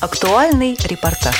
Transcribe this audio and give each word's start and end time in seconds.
Актуальный 0.00 0.78
репортаж. 0.84 1.34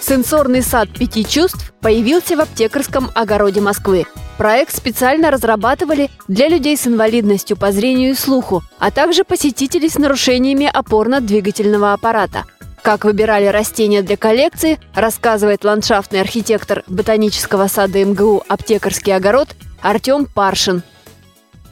Сенсорный 0.00 0.62
сад 0.62 0.88
пяти 0.88 1.22
чувств 1.22 1.74
появился 1.82 2.34
в 2.34 2.40
аптекарском 2.40 3.10
огороде 3.14 3.60
Москвы. 3.60 4.06
Проект 4.38 4.74
специально 4.74 5.30
разрабатывали 5.30 6.08
для 6.28 6.48
людей 6.48 6.78
с 6.78 6.86
инвалидностью 6.86 7.58
по 7.58 7.72
зрению 7.72 8.12
и 8.12 8.14
слуху, 8.14 8.62
а 8.78 8.90
также 8.90 9.22
посетителей 9.24 9.90
с 9.90 9.98
нарушениями 9.98 10.70
опорно-двигательного 10.72 11.92
аппарата. 11.92 12.44
Как 12.80 13.04
выбирали 13.04 13.44
растения 13.44 14.00
для 14.00 14.16
коллекции, 14.16 14.80
рассказывает 14.94 15.62
ландшафтный 15.62 16.22
архитектор 16.22 16.84
ботанического 16.86 17.66
сада 17.66 18.02
МГУ 18.02 18.44
«Аптекарский 18.48 19.14
огород» 19.14 19.48
Артем 19.82 20.24
Паршин– 20.24 20.82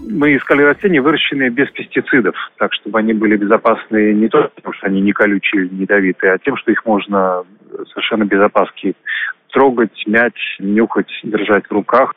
мы 0.03 0.37
искали 0.37 0.63
растения, 0.63 1.01
выращенные 1.01 1.51
без 1.51 1.71
пестицидов, 1.71 2.35
так 2.59 2.73
чтобы 2.75 2.99
они 2.99 3.13
были 3.13 3.37
безопасны 3.37 4.13
не 4.13 4.29
только 4.29 4.49
потому, 4.49 4.75
что 4.75 4.87
они 4.87 5.01
не 5.01 5.13
колючие, 5.13 5.69
не 5.69 5.83
ядовитые, 5.83 6.33
а 6.33 6.39
тем, 6.39 6.57
что 6.57 6.73
их 6.73 6.85
можно 6.85 7.45
совершенно 7.89 8.25
без 8.25 8.41
опаски 8.41 8.95
трогать, 9.51 10.03
мять, 10.07 10.39
нюхать, 10.59 11.13
держать 11.23 11.67
в 11.67 11.73
руках, 11.73 12.15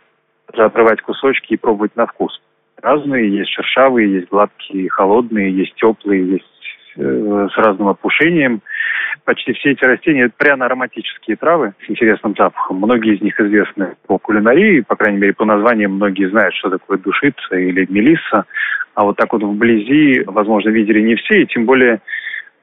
отрывать 0.48 1.02
кусочки 1.02 1.54
и 1.54 1.58
пробовать 1.58 1.96
на 1.96 2.08
вкус. 2.08 2.42
Разные, 2.82 3.36
есть 3.36 3.52
шершавые, 3.52 4.14
есть 4.14 4.30
гладкие, 4.30 4.90
холодные, 4.90 5.56
есть 5.56 5.76
теплые, 5.76 6.28
есть 6.28 6.46
с 6.96 7.58
разным 7.58 7.88
опушением– 7.90 8.62
Почти 9.24 9.54
все 9.54 9.72
эти 9.72 9.84
растения– 9.84 10.30
пряно-ароматические 10.38 11.38
травы 11.38 11.74
с 11.86 11.90
интересным 11.90 12.36
запахом. 12.38 12.78
Многие 12.78 13.16
из 13.16 13.22
них 13.22 13.40
известны 13.40 13.96
по 14.06 14.20
кулинарии, 14.20 14.82
по 14.82 14.96
крайней 14.96 15.20
мере, 15.20 15.34
по 15.34 15.46
названиям 15.46 15.94
многие 15.94 16.30
знают, 16.30 16.54
что 16.54 16.70
такое 16.70 17.00
душица 17.00 17.56
или 17.56 17.88
мелисса. 17.90 18.46
А 18.94 19.04
вот 19.04 19.18
так 19.18 19.34
вот 19.34 19.42
вблизи, 19.42 20.24
возможно, 20.28 20.70
видели 20.70 21.02
не 21.02 21.16
все, 21.16 21.42
и 21.42 21.48
тем 21.48 21.66
более 21.66 22.02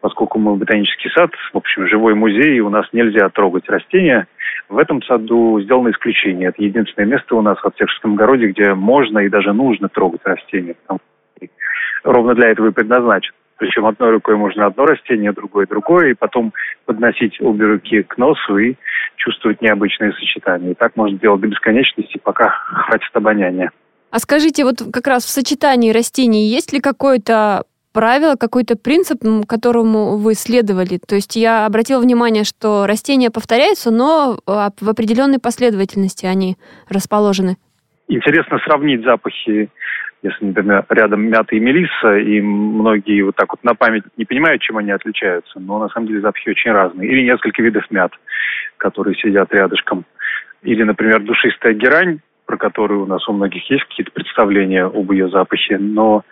поскольку 0.00 0.40
мы 0.40 0.56
ботанический 0.56 1.10
сад, 1.10 1.30
в 1.52 1.56
общем, 1.56 1.86
живой 1.86 2.14
музей, 2.14 2.58
у 2.58 2.70
нас 2.70 2.86
нельзя 2.92 3.28
трогать 3.28 3.68
растения, 3.68 4.26
в 4.68 4.76
этом 4.78 5.00
саду 5.02 5.60
сделано 5.60 5.90
исключение. 5.90 6.48
Это 6.48 6.62
единственное 6.62 7.06
место 7.06 7.36
у 7.36 7.40
нас 7.40 7.56
в 7.58 7.64
Аптекарском 7.64 8.14
огороде, 8.14 8.48
где 8.48 8.74
можно 8.74 9.20
и 9.20 9.28
даже 9.28 9.52
нужно 9.52 9.88
трогать 9.88 10.22
растения. 10.24 10.74
Ровно 12.02 12.34
для 12.34 12.48
этого 12.48 12.68
и 12.68 12.72
предназначен. 12.72 13.32
Причем 13.62 13.86
одной 13.86 14.10
рукой 14.10 14.34
можно 14.34 14.66
одно 14.66 14.86
растение, 14.86 15.30
другой 15.30 15.68
другое, 15.68 16.10
и 16.10 16.14
потом 16.14 16.52
подносить 16.84 17.40
обе 17.40 17.66
руки 17.66 18.02
к 18.02 18.18
носу 18.18 18.58
и 18.58 18.74
чувствовать 19.14 19.62
необычные 19.62 20.12
сочетания. 20.14 20.72
И 20.72 20.74
так 20.74 20.96
можно 20.96 21.16
делать 21.16 21.42
до 21.42 21.46
бесконечности, 21.46 22.18
пока 22.18 22.48
хватит 22.48 23.10
обоняния. 23.12 23.70
А 24.10 24.18
скажите, 24.18 24.64
вот 24.64 24.82
как 24.92 25.06
раз 25.06 25.22
в 25.24 25.28
сочетании 25.28 25.92
растений 25.92 26.48
есть 26.48 26.72
ли 26.72 26.80
какое-то 26.80 27.62
правило, 27.92 28.34
какой-то 28.34 28.74
принцип, 28.76 29.20
которому 29.46 30.16
вы 30.16 30.34
следовали? 30.34 30.98
То 30.98 31.14
есть 31.14 31.36
я 31.36 31.64
обратила 31.64 32.00
внимание, 32.00 32.42
что 32.42 32.88
растения 32.88 33.30
повторяются, 33.30 33.92
но 33.92 34.38
а, 34.44 34.70
в 34.80 34.88
определенной 34.88 35.38
последовательности 35.38 36.26
они 36.26 36.56
расположены. 36.88 37.58
Интересно 38.08 38.58
сравнить 38.64 39.04
запахи 39.04 39.70
если, 40.22 40.44
например, 40.44 40.84
рядом 40.88 41.22
мята 41.22 41.56
и 41.56 41.60
мелисса, 41.60 42.16
и 42.16 42.40
многие 42.40 43.22
вот 43.22 43.34
так 43.34 43.50
вот 43.50 43.64
на 43.64 43.74
память 43.74 44.04
не 44.16 44.24
понимают, 44.24 44.62
чем 44.62 44.78
они 44.78 44.92
отличаются, 44.92 45.58
но 45.58 45.80
на 45.80 45.88
самом 45.88 46.06
деле 46.06 46.20
запахи 46.20 46.50
очень 46.50 46.70
разные. 46.70 47.10
Или 47.10 47.24
несколько 47.24 47.60
видов 47.60 47.84
мят, 47.90 48.12
которые 48.76 49.16
сидят 49.16 49.52
рядышком. 49.52 50.04
Или, 50.62 50.84
например, 50.84 51.20
душистая 51.22 51.74
герань, 51.74 52.20
про 52.46 52.56
которую 52.56 53.02
у 53.02 53.06
нас 53.06 53.28
у 53.28 53.32
многих 53.32 53.68
есть 53.68 53.84
какие-то 53.84 54.12
представления 54.12 54.84
об 54.84 55.10
ее 55.10 55.28
запахе, 55.28 55.78
но 55.78 56.22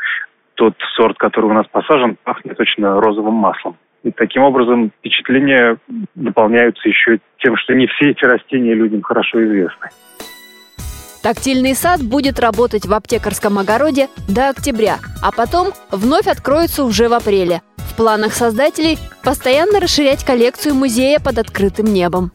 тот 0.55 0.75
сорт, 0.95 1.19
который 1.19 1.47
у 1.47 1.55
нас 1.55 1.67
посажен, 1.67 2.17
пахнет 2.23 2.57
точно 2.57 3.01
розовым 3.01 3.35
маслом. 3.35 3.77
И 4.05 4.13
таким 4.13 4.43
образом 4.43 4.93
впечатления 4.99 5.79
дополняются 6.15 6.89
еще 6.89 7.19
тем, 7.39 7.57
что 7.57 7.75
не 7.75 7.87
все 7.87 8.11
эти 8.11 8.25
растения 8.25 8.75
людям 8.75 9.03
хорошо 9.03 9.43
известны. 9.45 9.89
Тактильный 11.23 11.75
сад 11.75 12.03
будет 12.03 12.41
работать 12.41 12.87
в 12.87 12.95
аптекарском 12.95 13.59
огороде 13.59 14.09
до 14.27 14.49
октября, 14.49 14.99
а 15.23 15.33
потом 15.33 15.73
вновь 15.91 16.27
откроется 16.27 16.85
уже 16.85 17.09
в 17.09 17.13
апреле. 17.13 17.61
В 17.77 17.95
планах 17.95 18.33
создателей 18.33 18.99
постоянно 19.23 19.81
расширять 19.81 20.25
коллекцию 20.25 20.75
музея 20.75 21.19
под 21.19 21.39
открытым 21.39 21.93
небом. 21.93 22.33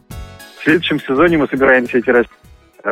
В 0.60 0.64
следующем 0.64 1.00
сезоне 1.00 1.38
мы 1.38 1.48
собираемся 1.48 1.98
эти 1.98 2.10
растения 2.10 2.45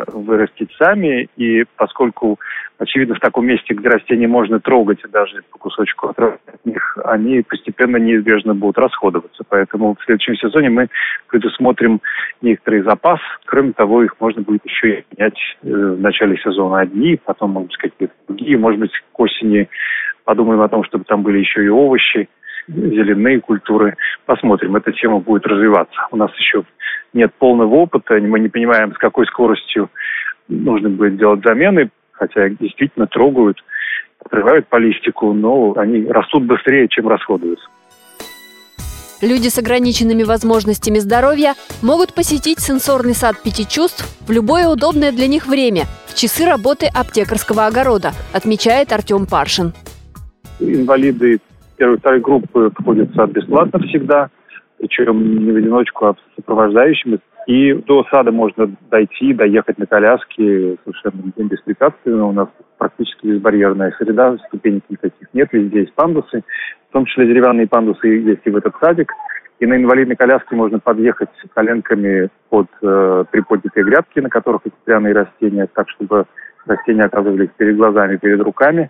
вырастить 0.07 0.71
сами, 0.77 1.29
и 1.37 1.63
поскольку, 1.77 2.39
очевидно, 2.77 3.15
в 3.15 3.19
таком 3.19 3.45
месте, 3.45 3.73
где 3.73 3.87
растения 3.89 4.27
можно 4.27 4.59
трогать 4.59 4.99
даже 5.11 5.43
по 5.51 5.57
кусочку 5.57 6.07
от 6.09 6.65
них, 6.65 6.97
они 7.05 7.41
постепенно 7.41 7.97
неизбежно 7.97 8.53
будут 8.55 8.77
расходоваться. 8.77 9.43
Поэтому 9.47 9.95
в 9.95 10.03
следующем 10.03 10.35
сезоне 10.35 10.69
мы 10.69 10.87
предусмотрим 11.27 12.01
некоторый 12.41 12.81
запас. 12.81 13.19
Кроме 13.45 13.73
того, 13.73 14.03
их 14.03 14.15
можно 14.19 14.41
будет 14.41 14.65
еще 14.65 14.99
и 14.99 15.05
менять 15.11 15.37
э, 15.63 15.67
в 15.69 16.01
начале 16.01 16.37
сезона 16.37 16.79
одни, 16.79 17.19
потом, 17.23 17.51
может 17.51 17.69
быть, 17.69 17.77
какие-то 17.77 18.13
другие. 18.27 18.57
Может 18.57 18.79
быть, 18.79 18.91
к 19.11 19.19
осени 19.19 19.69
подумаем 20.23 20.61
о 20.61 20.69
том, 20.69 20.83
чтобы 20.83 21.05
там 21.05 21.23
были 21.23 21.39
еще 21.39 21.63
и 21.63 21.69
овощи 21.69 22.27
зеленые 22.67 23.39
культуры. 23.41 23.95
Посмотрим, 24.25 24.75
эта 24.75 24.91
тема 24.91 25.19
будет 25.19 25.45
развиваться. 25.45 26.07
У 26.11 26.17
нас 26.17 26.31
еще 26.37 26.63
нет 27.13 27.33
полного 27.35 27.75
опыта, 27.75 28.15
мы 28.15 28.39
не 28.39 28.49
понимаем, 28.49 28.93
с 28.93 28.97
какой 28.97 29.25
скоростью 29.27 29.89
нужно 30.47 30.89
будет 30.89 31.17
делать 31.17 31.41
замены, 31.43 31.89
хотя 32.11 32.49
действительно 32.49 33.07
трогают, 33.07 33.57
отрывают 34.23 34.67
по 34.67 34.77
листику, 34.77 35.33
но 35.33 35.73
они 35.77 36.05
растут 36.07 36.43
быстрее, 36.43 36.87
чем 36.87 37.07
расходуются. 37.07 37.67
Люди 39.21 39.47
с 39.47 39.57
ограниченными 39.57 40.23
возможностями 40.23 40.99
здоровья 40.99 41.55
могут 41.81 42.13
посетить 42.13 42.59
сенсорный 42.59 43.15
сад 43.15 43.41
пяти 43.41 43.65
чувств 43.65 44.05
в 44.27 44.31
любое 44.31 44.67
удобное 44.67 45.11
для 45.13 45.27
них 45.27 45.47
время, 45.47 45.85
в 46.05 46.15
часы 46.15 46.45
работы 46.45 46.87
аптекарского 46.93 47.65
огорода, 47.65 48.11
отмечает 48.33 48.91
Артем 48.91 49.25
Паршин. 49.25 49.73
Инвалиды 50.59 51.39
первой 51.77 51.97
второй 51.97 52.19
группы 52.19 52.71
сад 53.15 53.31
бесплатно 53.31 53.79
всегда, 53.79 54.29
причем 54.79 55.45
не 55.45 55.51
в 55.51 55.55
одиночку, 55.55 56.05
а 56.05 56.13
с 56.13 56.35
сопровождающими. 56.35 57.19
И 57.47 57.73
до 57.73 58.03
сада 58.09 58.31
можно 58.31 58.71
дойти, 58.89 59.33
доехать 59.33 59.77
на 59.77 59.85
коляске 59.85 60.77
совершенно 60.83 61.31
беспрепятственно. 61.37 62.25
У 62.25 62.31
нас 62.31 62.49
практически 62.77 63.27
безбарьерная 63.27 63.93
среда, 63.99 64.37
ступенек 64.47 64.83
никаких 64.89 65.27
нет, 65.33 65.49
везде 65.51 65.81
есть 65.81 65.93
пандусы. 65.93 66.43
В 66.89 66.93
том 66.93 67.05
числе 67.05 67.27
деревянные 67.27 67.67
пандусы 67.67 68.07
есть 68.07 68.41
и 68.45 68.49
в 68.49 68.57
этот 68.57 68.73
садик. 68.81 69.11
И 69.59 69.65
на 69.65 69.75
инвалидной 69.75 70.15
коляске 70.15 70.55
можно 70.55 70.79
подъехать 70.79 71.29
коленками 71.53 72.29
под 72.49 72.67
э, 72.81 73.25
приподнятые 73.31 73.85
грядки, 73.85 74.19
на 74.19 74.29
которых 74.29 74.61
эти 74.65 74.75
пряные 74.83 75.13
растения, 75.13 75.67
так, 75.73 75.87
чтобы 75.89 76.25
растения 76.65 77.03
оказывались 77.03 77.49
перед 77.57 77.77
глазами, 77.77 78.17
перед 78.17 78.41
руками. 78.41 78.89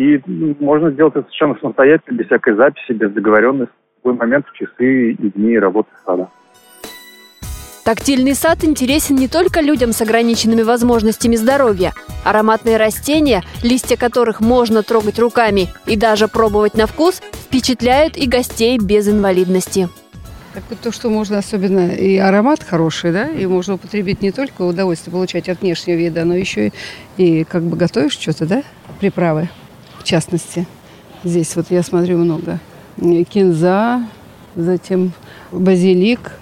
И 0.00 0.18
можно 0.60 0.90
сделать 0.90 1.14
это 1.14 1.24
совершенно 1.24 1.58
самостоятельно, 1.60 2.16
без 2.16 2.24
всякой 2.24 2.54
записи, 2.54 2.92
без 2.92 3.12
договоренности, 3.12 3.74
в 4.02 4.08
любой 4.08 4.18
момент 4.18 4.46
в 4.46 4.56
часы 4.56 5.12
и 5.12 5.30
дни 5.32 5.58
работы 5.58 5.90
сада. 6.06 6.30
Тактильный 7.84 8.34
сад 8.34 8.64
интересен 8.64 9.16
не 9.16 9.28
только 9.28 9.60
людям 9.60 9.92
с 9.92 10.00
ограниченными 10.00 10.62
возможностями 10.62 11.36
здоровья. 11.36 11.92
Ароматные 12.24 12.78
растения, 12.78 13.42
листья 13.62 13.98
которых 13.98 14.40
можно 14.40 14.82
трогать 14.82 15.18
руками 15.18 15.66
и 15.84 15.98
даже 15.98 16.28
пробовать 16.28 16.72
на 16.72 16.86
вкус, 16.86 17.20
впечатляют 17.34 18.16
и 18.16 18.26
гостей 18.26 18.78
без 18.78 19.06
инвалидности. 19.06 19.90
Так 20.54 20.62
вот 20.70 20.78
то, 20.80 20.92
что 20.92 21.10
можно 21.10 21.36
особенно 21.36 21.90
и 21.90 22.16
аромат 22.16 22.64
хороший, 22.64 23.12
да, 23.12 23.28
и 23.28 23.44
можно 23.44 23.74
употребить 23.74 24.22
не 24.22 24.32
только 24.32 24.62
удовольствие 24.62 25.12
получать 25.12 25.50
от 25.50 25.60
внешнего 25.60 25.96
вида, 25.96 26.24
но 26.24 26.34
еще 26.34 26.68
и, 26.68 26.72
и 27.18 27.44
как 27.44 27.64
бы 27.64 27.76
готовишь 27.76 28.18
что-то, 28.18 28.46
да, 28.46 28.62
приправы 28.98 29.50
в 30.00 30.04
частности. 30.04 30.66
Здесь 31.22 31.54
вот 31.54 31.66
я 31.70 31.82
смотрю 31.82 32.18
много. 32.18 32.58
Кинза, 32.98 34.02
затем 34.56 35.12
базилик, 35.52 36.32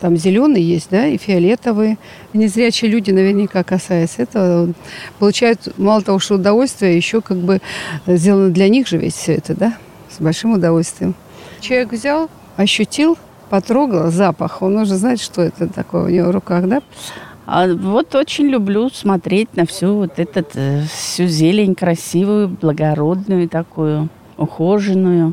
там 0.00 0.16
зеленый 0.16 0.62
есть, 0.62 0.88
да, 0.90 1.06
и 1.06 1.18
фиолетовый. 1.18 1.98
Незрячие 2.32 2.90
люди 2.90 3.10
наверняка 3.10 3.64
касаясь 3.64 4.14
этого, 4.18 4.72
получают 5.18 5.76
мало 5.78 6.02
того, 6.02 6.18
что 6.18 6.36
удовольствие, 6.36 6.96
еще 6.96 7.20
как 7.20 7.38
бы 7.38 7.60
сделано 8.06 8.50
для 8.50 8.68
них 8.68 8.86
же 8.86 8.96
ведь 8.96 9.14
все 9.14 9.34
это, 9.34 9.54
да, 9.54 9.74
с 10.08 10.20
большим 10.20 10.52
удовольствием. 10.52 11.14
Человек 11.60 11.92
взял, 11.92 12.30
ощутил, 12.56 13.18
потрогал 13.50 14.10
запах, 14.12 14.62
он 14.62 14.76
уже 14.76 14.94
знает, 14.94 15.20
что 15.20 15.42
это 15.42 15.66
такое 15.68 16.04
у 16.04 16.08
него 16.08 16.28
в 16.28 16.32
руках, 16.32 16.68
да? 16.68 16.82
А 17.50 17.66
вот 17.66 18.14
очень 18.14 18.48
люблю 18.48 18.90
смотреть 18.90 19.56
на 19.56 19.64
всю 19.64 19.94
вот 19.94 20.18
этот, 20.18 20.50
э, 20.54 20.82
всю 20.92 21.24
зелень 21.24 21.74
красивую, 21.74 22.48
благородную 22.48 23.48
такую, 23.48 24.10
ухоженную. 24.36 25.32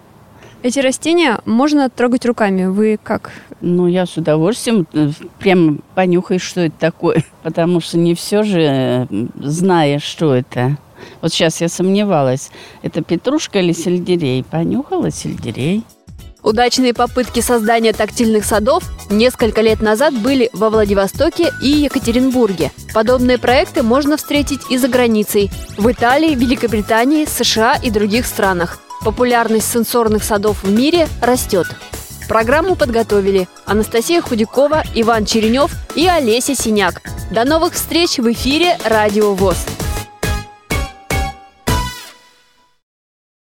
Эти 0.64 0.80
растения 0.80 1.42
можно 1.44 1.90
трогать 1.90 2.26
руками. 2.26 2.68
Вы 2.68 2.98
как? 3.04 3.34
Ну, 3.60 3.88
я 3.88 4.06
с 4.06 4.16
удовольствием 4.16 4.88
э, 4.94 5.10
прям 5.40 5.82
понюхаю, 5.94 6.40
что 6.40 6.62
это 6.62 6.80
такое. 6.80 7.26
Потому 7.44 7.82
что 7.82 7.98
не 7.98 8.16
все 8.16 8.44
же, 8.44 8.62
э, 8.62 9.08
зная, 9.36 10.00
что 10.00 10.34
это, 10.34 10.78
Вот 11.22 11.34
сейчас 11.34 11.60
я 11.60 11.68
сомневалась, 11.68 12.50
это 12.82 13.04
петрушка 13.04 13.60
или 13.60 13.74
сельдерей. 13.74 14.46
Понюхала 14.46 15.12
сельдерей. 15.12 15.84
Удачные 16.46 16.94
попытки 16.94 17.40
создания 17.40 17.92
тактильных 17.92 18.46
садов 18.46 18.84
несколько 19.10 19.62
лет 19.62 19.82
назад 19.82 20.14
были 20.14 20.52
во 20.54 20.70
Владивостоке 20.70 21.52
и 21.60 21.68
Екатеринбурге. 21.70 22.72
Подобные 22.94 23.40
проекты 23.40 23.82
можно 23.82 24.16
встретить 24.16 24.62
и 24.70 24.78
за 24.78 24.88
границей– 24.88 25.50
в 25.78 25.92
Италии, 25.92 26.36
Великобритании, 26.36 27.26
США 27.26 27.80
и 27.82 27.90
других 27.90 28.28
странах. 28.28 28.80
Популярность 29.04 29.72
сенсорных 29.72 30.24
садов 30.24 30.64
в 30.64 30.70
мире 30.70 31.08
растет. 31.20 31.66
Программу 32.30 32.76
подготовили 32.76 33.48
Анастасия 33.66 34.22
Худякова, 34.22 34.84
Иван 34.94 35.26
Черенев 35.26 35.72
и 35.96 36.08
Олеся 36.08 36.54
Синяк. 36.54 37.02
До 37.32 37.44
новых 37.44 37.74
встреч 37.74 38.20
в 38.20 38.32
эфире 38.32 38.78
«Радио 38.86 39.34
ВОЗ». 39.34 39.66